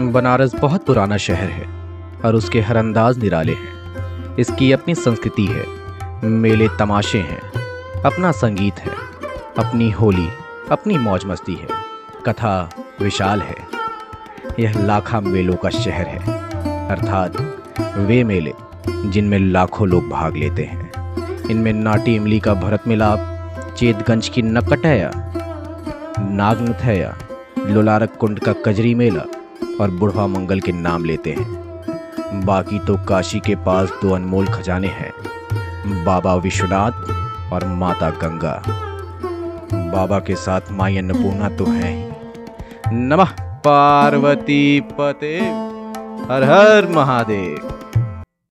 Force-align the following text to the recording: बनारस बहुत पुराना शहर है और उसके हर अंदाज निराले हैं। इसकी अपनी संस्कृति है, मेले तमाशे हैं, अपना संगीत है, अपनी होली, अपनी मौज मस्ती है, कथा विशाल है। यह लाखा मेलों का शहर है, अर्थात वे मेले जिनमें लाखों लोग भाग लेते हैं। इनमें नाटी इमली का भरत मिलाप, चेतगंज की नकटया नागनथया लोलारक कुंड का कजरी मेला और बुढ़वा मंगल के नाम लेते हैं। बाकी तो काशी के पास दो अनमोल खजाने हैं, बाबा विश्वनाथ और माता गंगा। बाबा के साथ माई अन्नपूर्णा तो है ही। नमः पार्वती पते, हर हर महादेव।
बनारस 0.00 0.54
बहुत 0.54 0.86
पुराना 0.86 1.16
शहर 1.16 1.48
है 1.50 1.66
और 2.24 2.34
उसके 2.34 2.60
हर 2.60 2.76
अंदाज 2.76 3.18
निराले 3.18 3.52
हैं। 3.52 4.36
इसकी 4.36 4.72
अपनी 4.72 4.94
संस्कृति 4.94 5.46
है, 5.46 5.64
मेले 6.24 6.68
तमाशे 6.68 7.18
हैं, 7.18 7.40
अपना 8.02 8.32
संगीत 8.32 8.74
है, 8.74 8.92
अपनी 9.58 9.90
होली, 9.90 10.28
अपनी 10.70 10.98
मौज 10.98 11.24
मस्ती 11.24 11.54
है, 11.54 11.68
कथा 12.26 12.70
विशाल 13.02 13.42
है। 13.42 13.56
यह 14.60 14.86
लाखा 14.86 15.20
मेलों 15.20 15.56
का 15.56 15.70
शहर 15.70 16.06
है, 16.06 16.18
अर्थात 16.88 17.36
वे 17.96 18.24
मेले 18.24 18.52
जिनमें 18.88 19.38
लाखों 19.38 19.88
लोग 19.88 20.08
भाग 20.08 20.36
लेते 20.36 20.64
हैं। 20.64 20.92
इनमें 21.50 21.72
नाटी 21.72 22.14
इमली 22.14 22.40
का 22.40 22.54
भरत 22.54 22.88
मिलाप, 22.88 23.74
चेतगंज 23.78 24.28
की 24.28 24.42
नकटया 24.42 25.10
नागनथया 26.20 27.18
लोलारक 27.66 28.16
कुंड 28.16 28.38
का 28.38 28.52
कजरी 28.52 28.94
मेला 28.94 29.22
और 29.80 29.90
बुढ़वा 29.90 30.26
मंगल 30.26 30.60
के 30.60 30.72
नाम 30.72 31.04
लेते 31.04 31.32
हैं। 31.32 32.44
बाकी 32.46 32.78
तो 32.78 32.96
काशी 33.04 33.40
के 33.40 33.54
पास 33.56 33.92
दो 34.02 34.14
अनमोल 34.14 34.46
खजाने 34.46 34.88
हैं, 34.88 35.12
बाबा 36.04 36.34
विश्वनाथ 36.36 37.52
और 37.52 37.66
माता 37.74 38.10
गंगा। 38.22 38.62
बाबा 39.72 40.18
के 40.18 40.34
साथ 40.36 40.60
माई 40.70 40.96
अन्नपूर्णा 40.96 41.48
तो 41.48 41.64
है 41.64 41.92
ही। 41.92 42.96
नमः 42.98 43.30
पार्वती 43.64 44.80
पते, 44.92 45.36
हर 46.28 46.44
हर 46.44 46.88
महादेव। 46.88 47.74